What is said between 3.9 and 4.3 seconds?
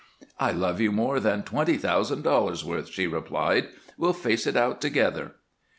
"We'll